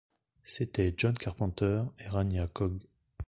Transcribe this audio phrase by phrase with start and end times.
[0.43, 2.79] C’étaient John Carpenter et Ranyah Cogh.